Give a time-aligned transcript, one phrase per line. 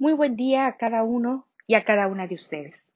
[0.00, 2.94] Muy buen día a cada uno y a cada una de ustedes.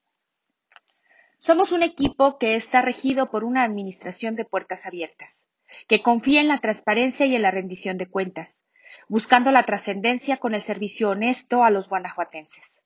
[1.39, 5.45] Somos un equipo que está regido por una administración de puertas abiertas,
[5.89, 8.63] que confía en la transparencia y en la rendición de cuentas,
[9.09, 12.83] buscando la trascendencia con el servicio honesto a los guanajuatenses.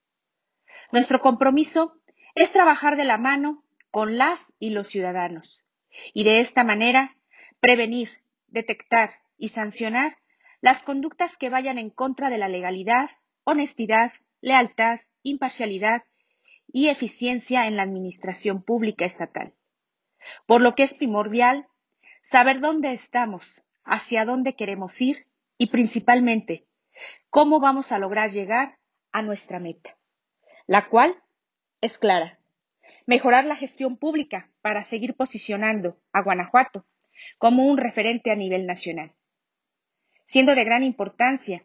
[0.91, 1.93] Nuestro compromiso
[2.33, 5.63] es trabajar de la mano con las y los ciudadanos
[6.11, 7.15] y de esta manera
[7.59, 8.09] prevenir,
[8.47, 10.17] detectar y sancionar
[10.59, 13.11] las conductas que vayan en contra de la legalidad,
[13.49, 14.11] honestidad,
[14.41, 16.03] lealtad, imparcialidad
[16.67, 19.53] y eficiencia en la administración pública estatal.
[20.45, 21.65] Por lo que es primordial
[22.21, 26.67] saber dónde estamos, hacia dónde queremos ir y principalmente
[27.29, 28.79] cómo vamos a lograr llegar
[29.13, 29.97] a nuestra meta,
[30.65, 31.15] la cual
[31.79, 32.41] es clara.
[33.05, 36.85] Mejorar la gestión pública para seguir posicionando a Guanajuato
[37.37, 39.15] como un referente a nivel nacional.
[40.25, 41.63] Siendo de gran importancia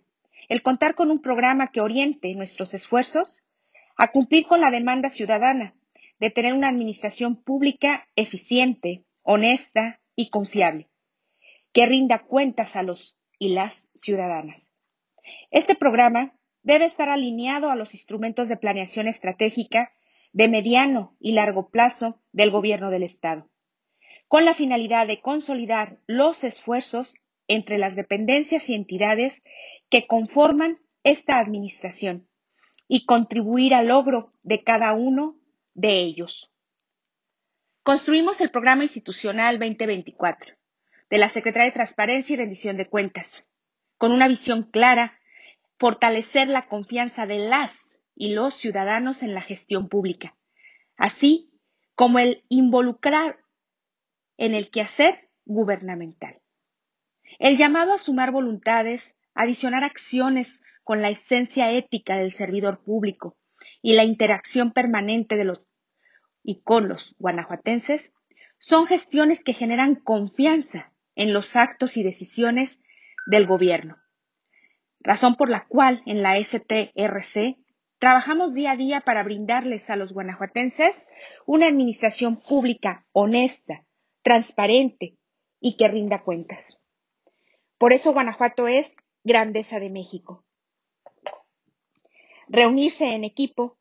[0.49, 3.47] el contar con un programa que oriente nuestros esfuerzos
[3.97, 5.75] a cumplir con la demanda ciudadana
[6.19, 10.89] de tener una administración pública eficiente, honesta y confiable,
[11.73, 14.69] que rinda cuentas a los y las ciudadanas.
[15.51, 19.93] Este programa debe estar alineado a los instrumentos de planeación estratégica
[20.33, 23.51] de mediano y largo plazo del Gobierno del Estado,
[24.29, 27.15] con la finalidad de consolidar los esfuerzos
[27.53, 29.43] entre las dependencias y entidades
[29.91, 32.27] que conforman esta administración
[32.89, 35.37] y contribuir al logro de cada uno
[35.75, 36.51] de ellos.
[37.83, 40.55] Construimos el Programa Institucional 2024
[41.11, 43.45] de la Secretaría de Transparencia y Rendición de Cuentas,
[43.99, 45.19] con una visión clara,
[45.79, 50.37] fortalecer la confianza de las y los ciudadanos en la gestión pública,
[50.97, 51.51] así
[51.95, 53.41] como el involucrar
[54.39, 56.42] en el quehacer gubernamental.
[57.39, 63.37] El llamado a sumar voluntades, adicionar acciones con la esencia ética del servidor público
[63.81, 65.61] y la interacción permanente de los
[66.45, 68.13] y con los guanajuatenses
[68.59, 72.81] son gestiones que generan confianza en los actos y decisiones
[73.27, 73.97] del gobierno.
[75.01, 77.57] Razón por la cual en la STRC
[77.99, 81.09] trabajamos día a día para brindarles a los guanajuatenses
[81.47, 83.85] una administración pública honesta,
[84.23, 85.17] transparente
[85.61, 86.82] y que rinda cuentas.
[87.83, 88.95] Por eso Guanajuato es
[89.25, 90.45] grandeza de México.
[92.47, 93.77] Reunirse en equipo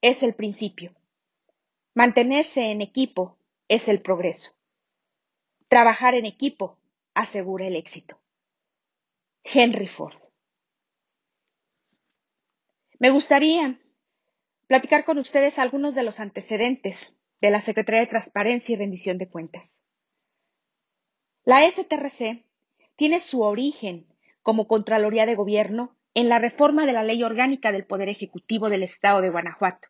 [0.00, 0.94] es el principio.
[1.92, 3.36] Mantenerse en equipo
[3.68, 4.56] es el progreso.
[5.68, 6.78] Trabajar en equipo
[7.12, 8.18] asegura el éxito.
[9.44, 10.16] Henry Ford.
[12.98, 13.78] Me gustaría
[14.66, 19.28] platicar con ustedes algunos de los antecedentes de la Secretaría de Transparencia y Rendición de
[19.28, 19.76] Cuentas.
[21.44, 22.46] La STRC
[23.02, 24.06] tiene su origen
[24.42, 28.84] como Contraloría de Gobierno en la reforma de la Ley Orgánica del Poder Ejecutivo del
[28.84, 29.88] Estado de Guanajuato,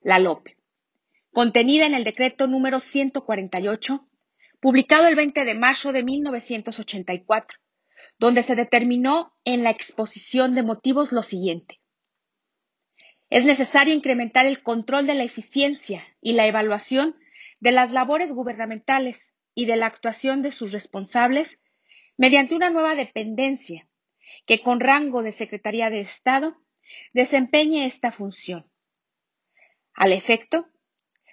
[0.00, 0.56] la LOPE,
[1.32, 4.08] contenida en el decreto número 148,
[4.58, 7.60] publicado el 20 de marzo de 1984,
[8.18, 11.80] donde se determinó en la exposición de motivos lo siguiente.
[13.28, 17.14] Es necesario incrementar el control de la eficiencia y la evaluación
[17.60, 21.60] de las labores gubernamentales y de la actuación de sus responsables
[22.20, 23.88] mediante una nueva dependencia
[24.44, 26.54] que con rango de Secretaría de Estado
[27.14, 28.70] desempeñe esta función.
[29.94, 30.68] Al efecto,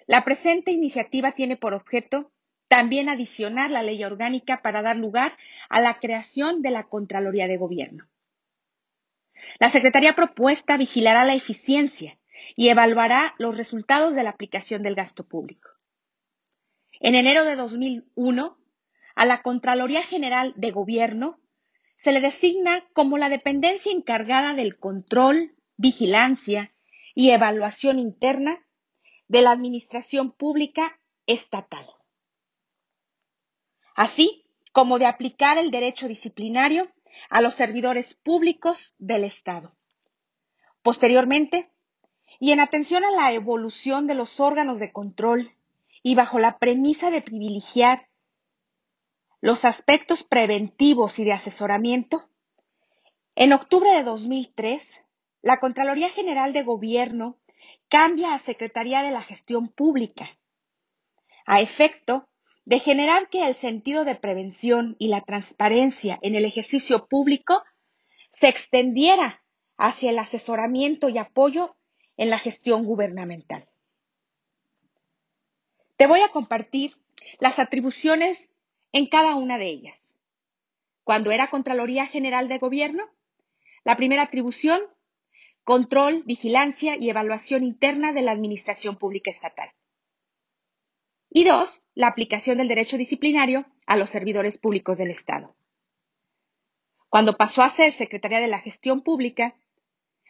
[0.06, 2.32] la presente iniciativa tiene por objeto
[2.68, 5.36] también adicionar la ley orgánica para dar lugar
[5.68, 8.08] a la creación de la Contraloría de Gobierno.
[9.60, 12.18] La Secretaría propuesta vigilará la eficiencia
[12.56, 15.68] y evaluará los resultados de la aplicación del gasto público.
[16.98, 18.57] En enero de 2001
[19.18, 21.40] a la Contraloría General de Gobierno
[21.96, 26.72] se le designa como la dependencia encargada del control, vigilancia
[27.16, 28.64] y evaluación interna
[29.26, 31.84] de la Administración Pública Estatal,
[33.96, 36.88] así como de aplicar el derecho disciplinario
[37.28, 39.74] a los servidores públicos del Estado.
[40.80, 41.72] Posteriormente,
[42.38, 45.56] y en atención a la evolución de los órganos de control
[46.04, 48.07] y bajo la premisa de privilegiar
[49.40, 52.28] los aspectos preventivos y de asesoramiento,
[53.36, 55.02] en octubre de 2003,
[55.42, 57.38] la Contraloría General de Gobierno
[57.88, 60.38] cambia a Secretaría de la Gestión Pública,
[61.46, 62.28] a efecto
[62.64, 67.62] de generar que el sentido de prevención y la transparencia en el ejercicio público
[68.30, 69.42] se extendiera
[69.76, 71.76] hacia el asesoramiento y apoyo
[72.16, 73.68] en la gestión gubernamental.
[75.96, 76.96] Te voy a compartir
[77.38, 78.50] las atribuciones
[78.92, 80.14] en cada una de ellas.
[81.04, 83.04] Cuando era Contraloría General de Gobierno,
[83.84, 84.80] la primera atribución,
[85.64, 89.72] control, vigilancia y evaluación interna de la Administración Pública Estatal.
[91.30, 95.54] Y dos, la aplicación del derecho disciplinario a los servidores públicos del Estado.
[97.08, 99.54] Cuando pasó a ser Secretaría de la Gestión Pública,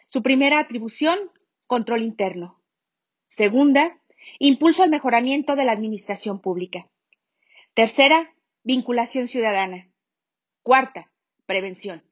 [0.06, 1.18] su primera atribución,
[1.66, 2.62] control interno.
[3.28, 4.00] Segunda,
[4.38, 6.88] impulso al mejoramiento de la administración pública.
[7.74, 9.90] Tercera, vinculación ciudadana.
[10.62, 11.10] Cuarta,
[11.46, 12.04] prevención.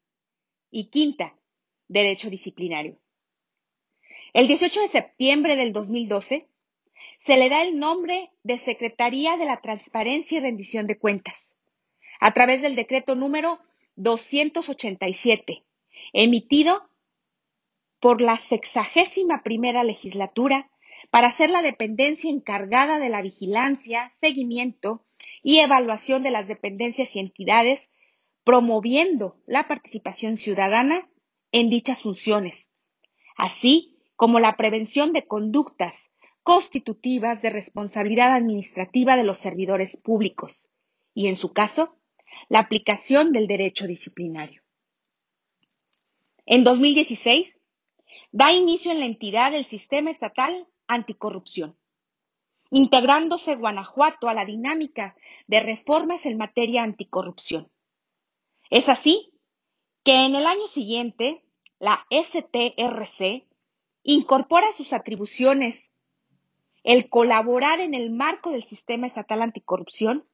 [0.71, 1.37] Y quinta,
[1.89, 2.99] derecho disciplinario.
[4.33, 6.49] El 18 de septiembre del 2012
[7.19, 11.55] se le da el nombre de Secretaría de la Transparencia y Rendición de Cuentas,
[12.21, 13.59] a través del decreto número
[13.97, 15.65] 287,
[16.13, 16.91] emitido
[18.01, 20.71] por la sexagésima primera legislatura
[21.11, 25.06] para ser la dependencia encargada de la vigilancia, seguimiento
[25.43, 27.91] y evaluación de las dependencias y entidades,
[28.45, 31.09] promoviendo la participación ciudadana
[31.53, 32.69] en dichas funciones,
[33.37, 36.11] así como la prevención de conductas
[36.43, 40.69] constitutivas de responsabilidad administrativa de los servidores públicos
[41.13, 41.97] y, en su caso,
[42.49, 44.63] la aplicación del derecho disciplinario.
[46.45, 47.59] En 2016,
[48.31, 51.77] da inicio en la entidad el Sistema Estatal Anticorrupción,
[52.71, 55.17] integrándose Guanajuato a la dinámica
[55.47, 57.71] de reformas en materia anticorrupción.
[58.71, 59.33] Es así
[60.05, 61.45] que en el año siguiente,
[61.79, 63.47] la STRC
[64.03, 65.91] incorpora sus atribuciones
[66.85, 70.25] el colaborar en el marco del sistema estatal anticorrupción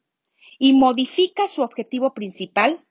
[0.59, 2.85] y modifica su objetivo principal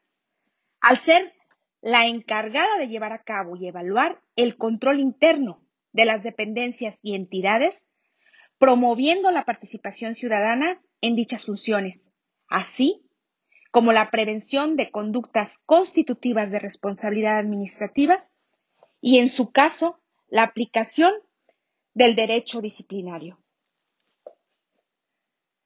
[0.79, 1.33] al ser
[1.81, 5.61] la encargada de llevar a cabo y evaluar el control interno
[5.93, 7.85] de las dependencias y entidades,
[8.61, 12.11] promoviendo la participación ciudadana en dichas funciones,
[12.47, 13.03] así
[13.71, 18.29] como la prevención de conductas constitutivas de responsabilidad administrativa
[19.01, 21.11] y, en su caso, la aplicación
[21.95, 23.43] del derecho disciplinario.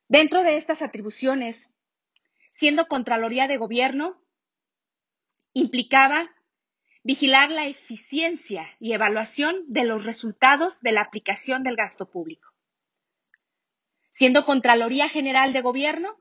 [0.07, 1.69] Dentro de estas atribuciones,
[2.53, 4.23] siendo Contraloría de Gobierno,
[5.51, 6.31] implicaba
[7.03, 12.54] vigilar la eficiencia y evaluación de los resultados de la aplicación del gasto público.
[14.15, 16.17] Siendo Contraloría General de Gobierno,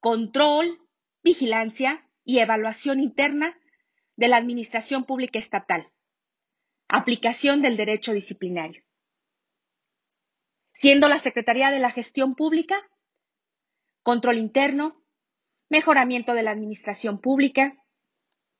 [0.00, 0.80] control,
[1.22, 3.56] vigilancia y evaluación interna
[4.16, 5.92] de la Administración Pública Estatal,
[6.88, 8.84] aplicación del derecho disciplinario
[10.74, 12.76] siendo la Secretaría de la Gestión Pública,
[14.02, 15.02] control interno,
[15.70, 17.82] mejoramiento de la administración pública,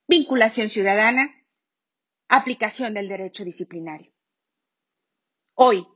[0.09, 1.35] vinculación ciudadana,
[2.29, 4.13] aplicación del derecho disciplinario.
[5.55, 5.87] Hoy,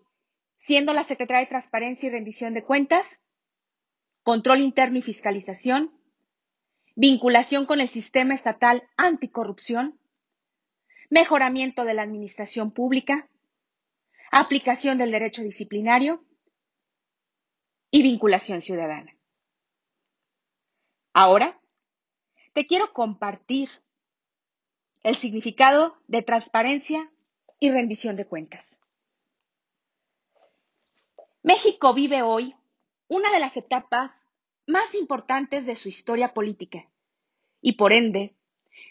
[0.59, 3.21] siendo la Secretaría de Transparencia y Rendición de Cuentas,
[4.23, 5.99] control interno y fiscalización,
[6.95, 9.99] vinculación con el sistema estatal anticorrupción,
[11.11, 13.29] mejoramiento de la administración pública,
[14.31, 16.25] aplicación del derecho disciplinario
[17.91, 19.17] y vinculación ciudadana.
[21.15, 21.59] Ahora,
[22.53, 23.71] te quiero compartir
[25.03, 27.11] el significado de transparencia
[27.61, 28.79] y rendición de cuentas.
[31.49, 32.55] México vive hoy
[33.09, 34.11] una de las etapas
[34.67, 36.91] más importantes de su historia política
[37.63, 38.37] y, por ende,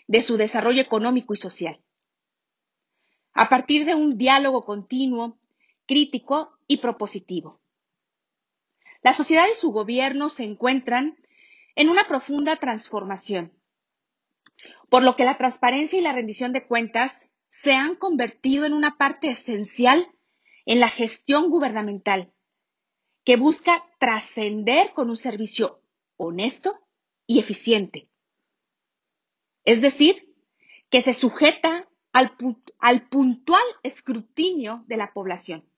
[0.07, 1.79] de su desarrollo económico y social
[3.33, 5.37] a partir de un diálogo continuo,
[5.85, 7.61] crítico y propositivo.
[9.03, 11.15] La sociedad y su gobierno se encuentran
[11.75, 13.53] en una profunda transformación,
[14.89, 18.97] por lo que la transparencia y la rendición de cuentas se han convertido en una
[18.97, 20.11] parte esencial
[20.65, 22.33] en la gestión gubernamental,
[23.27, 25.81] que busca trascender con un servicio
[26.15, 26.79] honesto
[27.25, 28.07] y eficiente.
[29.65, 30.33] Es decir,
[30.89, 32.37] que se sujeta al,
[33.09, 35.69] puntual escrutinio de la población,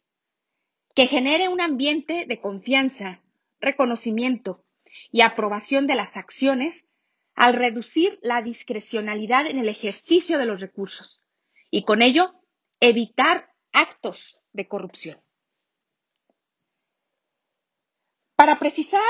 [0.94, 3.24] que genere un ambiente de confianza,
[3.60, 4.64] reconocimiento
[5.12, 6.86] y aprobación de las acciones
[7.34, 11.24] al reducir la discrecionalidad en el ejercicio de los recursos
[11.72, 12.32] y con ello
[12.80, 15.20] evitar actos de corrupción.
[18.40, 19.02] Para precisar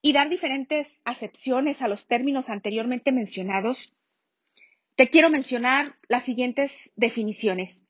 [0.00, 3.96] y dar diferentes acepciones a los términos anteriormente mencionados,
[4.94, 7.84] te quiero mencionar las siguientes definiciones.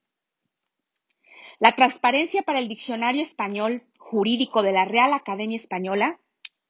[1.58, 6.18] La transparencia para el diccionario español jurídico de la Real Academia Española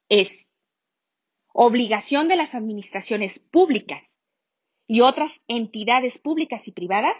[0.09, 0.51] es
[1.53, 4.19] obligación de las administraciones públicas
[4.89, 7.15] y otras entidades públicas y privadas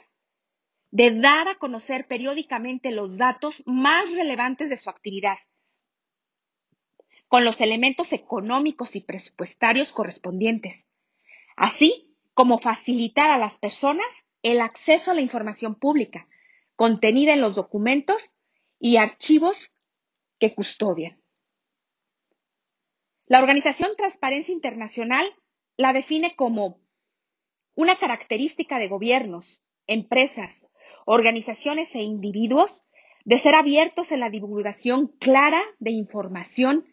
[0.91, 5.37] de dar a conocer periódicamente los datos más relevantes de su actividad,
[7.31, 10.85] con los elementos económicos y presupuestarios correspondientes,
[11.55, 14.05] así como facilitar a las personas
[14.43, 16.27] el acceso a la información pública
[16.75, 18.33] contenida en los documentos
[18.81, 19.71] y archivos
[20.41, 21.23] que custodian.
[23.27, 25.33] La organización Transparencia Internacional
[25.77, 26.81] la define como
[27.77, 30.69] una característica de gobiernos, empresas,
[31.07, 32.89] organizaciones e individuos
[33.25, 36.90] de ser abiertos en la divulgación clara de información,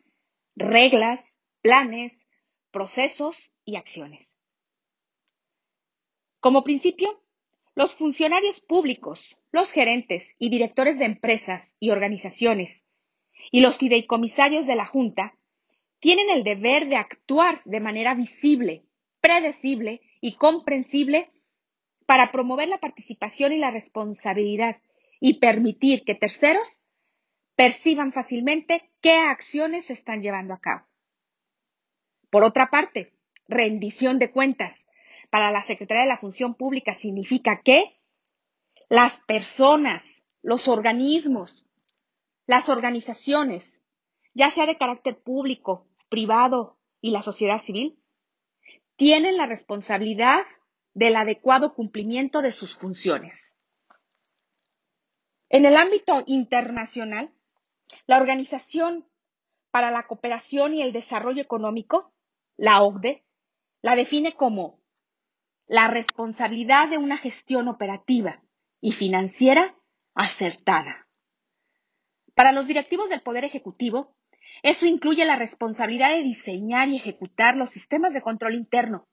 [0.57, 2.25] reglas, planes,
[2.71, 4.29] procesos y acciones.
[6.39, 7.21] Como principio,
[7.75, 12.83] los funcionarios públicos, los gerentes y directores de empresas y organizaciones
[13.51, 15.37] y los fideicomisarios de la Junta
[15.99, 18.83] tienen el deber de actuar de manera visible,
[19.21, 21.31] predecible y comprensible
[22.07, 24.77] para promover la participación y la responsabilidad
[25.19, 26.79] y permitir que terceros
[27.57, 30.85] perciban fácilmente qué acciones se están llevando a cabo.
[32.29, 33.13] Por otra parte,
[33.47, 34.87] rendición de cuentas
[35.31, 37.99] para la Secretaría de la Función Pública significa que
[38.89, 41.65] las personas, los organismos,
[42.45, 43.81] las organizaciones,
[44.35, 47.99] ya sea de carácter público, privado y la sociedad civil,
[48.97, 50.45] tienen la responsabilidad
[50.93, 53.55] del adecuado cumplimiento de sus funciones.
[55.49, 57.33] En el ámbito internacional,
[58.05, 59.07] la Organización
[59.71, 62.13] para la Cooperación y el Desarrollo Económico,
[62.55, 63.25] la OCDE,
[63.81, 64.79] la define como
[65.67, 68.41] la responsabilidad de una gestión operativa
[68.81, 69.75] y financiera
[70.13, 71.07] acertada.
[72.33, 74.15] Para los directivos del Poder Ejecutivo,
[74.63, 79.07] eso incluye la responsabilidad de diseñar y ejecutar los sistemas de control interno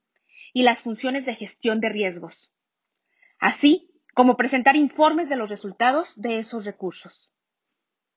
[0.53, 2.53] y las funciones de gestión de riesgos,
[3.39, 7.33] así como presentar informes de los resultados de esos recursos,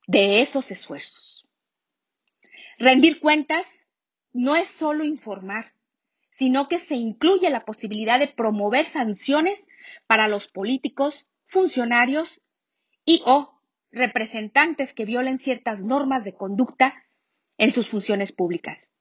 [0.07, 1.45] de esos esfuerzos.
[2.79, 3.85] Rendir cuentas
[4.33, 5.73] no es solo informar,
[6.31, 9.67] sino que se incluye la posibilidad de promover sanciones
[10.05, 12.41] para los políticos, funcionarios
[13.05, 13.59] y o
[13.91, 17.03] representantes que violen ciertas normas de conducta
[17.57, 18.91] en sus funciones públicas,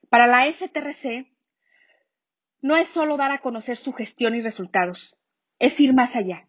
[0.08, 1.32] para la STRC
[2.60, 5.16] no es solo dar a conocer su gestión y resultados,
[5.58, 6.48] es ir más allá.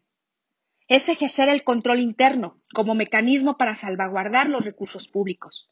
[0.88, 5.70] Es ejercer el control interno como mecanismo para salvaguardar los recursos públicos,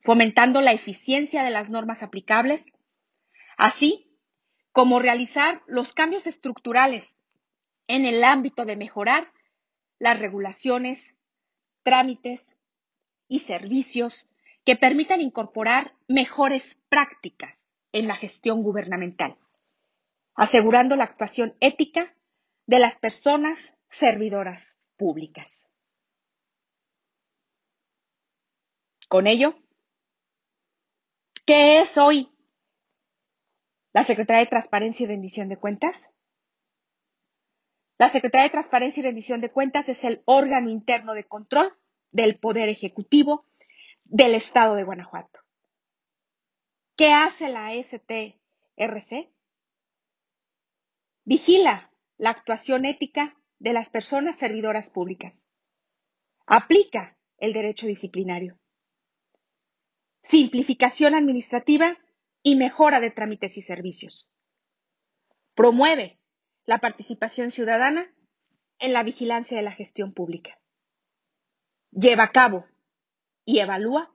[0.00, 2.72] fomentando la eficiencia de las normas aplicables
[3.60, 4.10] así
[4.72, 7.14] como realizar los cambios estructurales
[7.88, 9.30] en el ámbito de mejorar
[9.98, 11.14] las regulaciones,
[11.82, 12.56] trámites
[13.28, 14.29] y servicios
[14.64, 19.36] que permitan incorporar mejores prácticas en la gestión gubernamental,
[20.34, 22.14] asegurando la actuación ética
[22.66, 25.68] de las personas servidoras públicas.
[29.08, 29.56] Con ello,
[31.44, 32.30] ¿qué es hoy
[33.92, 36.10] la Secretaría de Transparencia y Rendición de Cuentas.
[37.98, 41.76] La Secretaría de Transparencia y Rendición de Cuentas es el órgano interno de control
[42.12, 43.44] del Poder Ejecutivo
[44.10, 45.40] del Estado de Guanajuato.
[46.96, 49.30] ¿Qué hace la STRC?
[51.24, 55.44] Vigila la actuación ética de las personas servidoras públicas.
[56.44, 58.58] Aplica el derecho disciplinario.
[60.22, 61.96] Simplificación administrativa
[62.42, 64.28] y mejora de trámites y servicios.
[65.54, 66.18] Promueve
[66.64, 68.12] la participación ciudadana
[68.80, 70.58] en la vigilancia de la gestión pública.
[71.92, 72.66] Lleva a cabo
[73.44, 74.12] y evalúa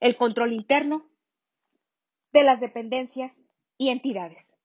[0.00, 1.08] el control interno
[2.32, 3.44] de las dependencias
[3.76, 4.56] y entidades.